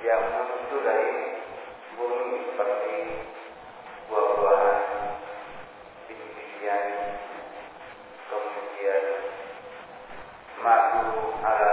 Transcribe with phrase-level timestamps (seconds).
[0.00, 1.12] yang muncul dari
[1.92, 2.96] bumi seperti
[4.08, 4.78] buah-buahan,
[6.08, 6.84] bintik-bintian,
[8.32, 9.04] kemudian
[10.64, 11.69] madu ala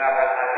[0.00, 0.49] Dapat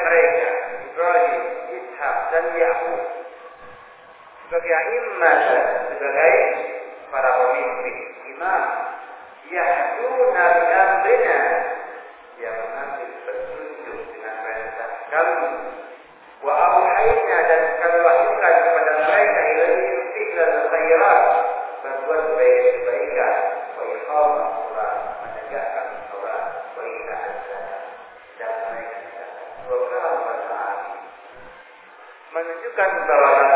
[0.00, 0.48] mereka
[2.30, 2.70] dan ya
[4.46, 5.36] sebagai imman
[5.92, 6.34] sebagai
[7.10, 7.96] para pemilik
[9.50, 10.46] iaku na
[32.88, 33.49] සංසාරා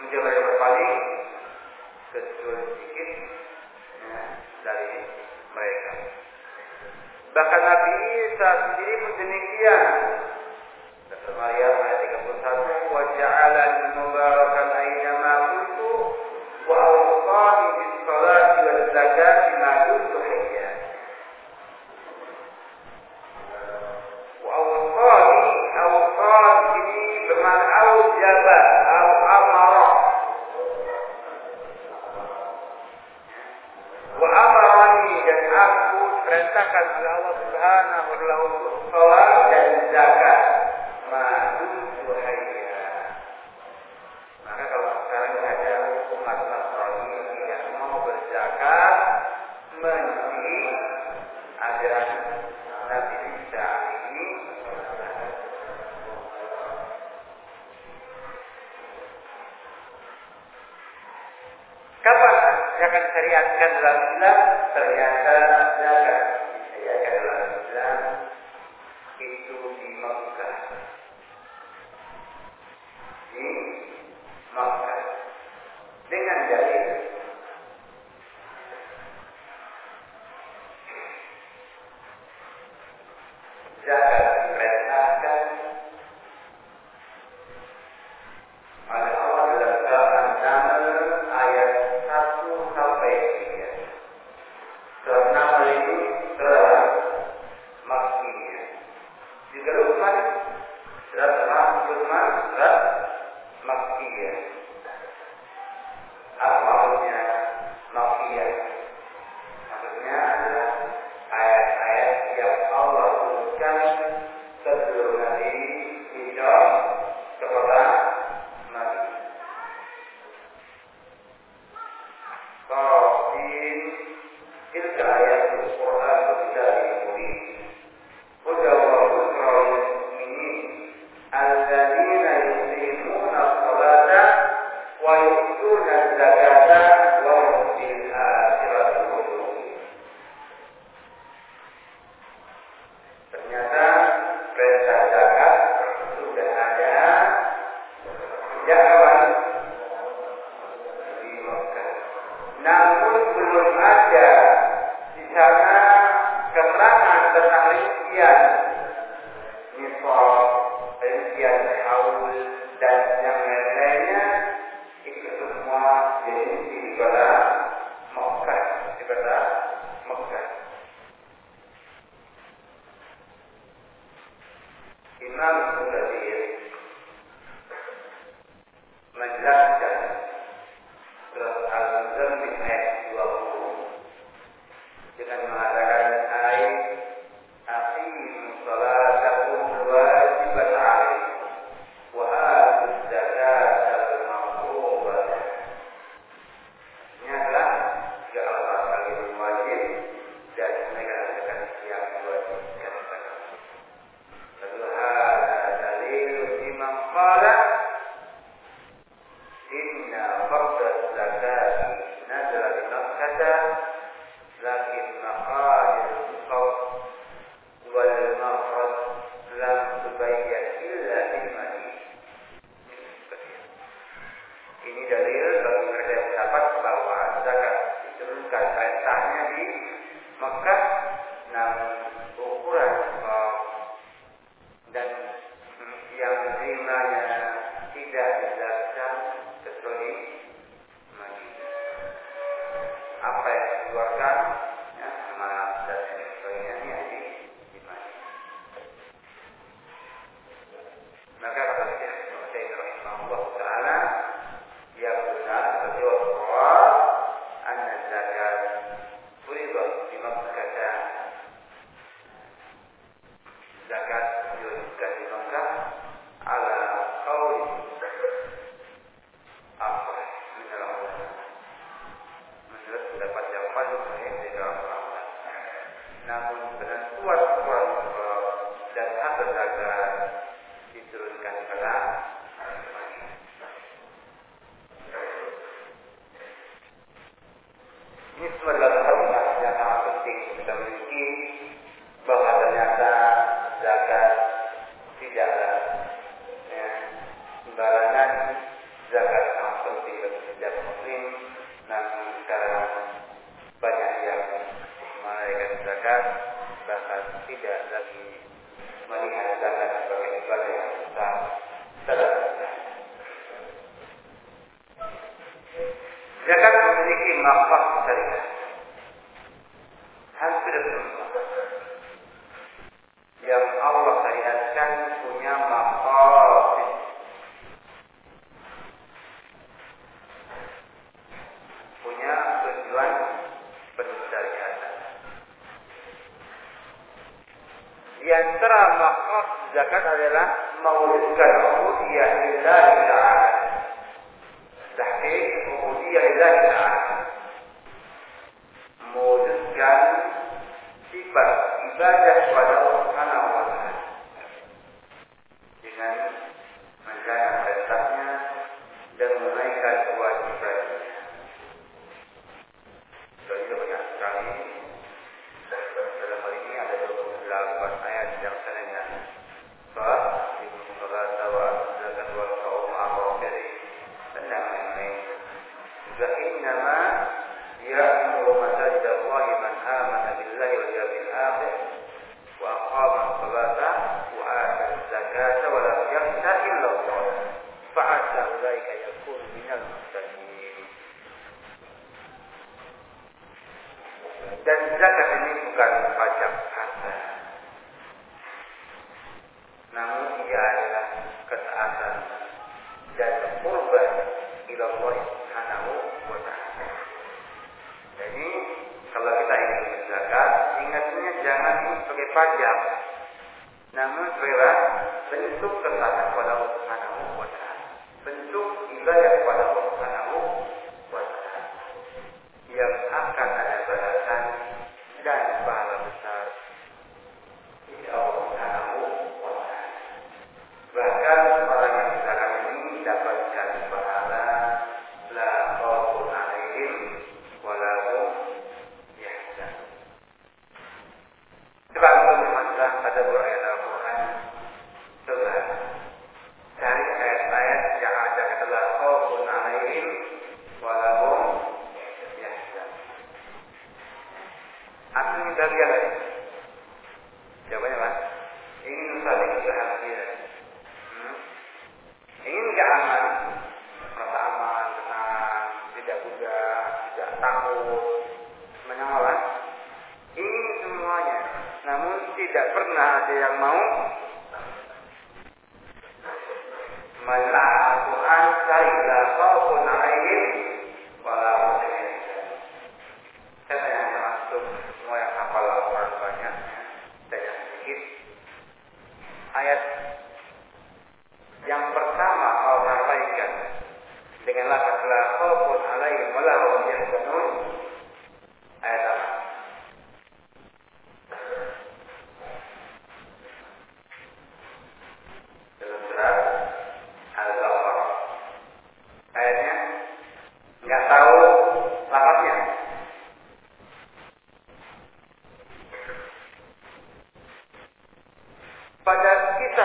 [0.00, 0.92] Mungkin berpaling
[2.10, 3.10] Kecil sedikit
[4.08, 4.28] eh,
[4.64, 4.96] Dari
[5.52, 5.92] mereka
[7.36, 7.90] Bahkan Nabi
[8.32, 9.84] Isa sendiri pun demikian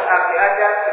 [0.03, 0.84] Gracias.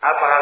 [0.00, 0.39] apa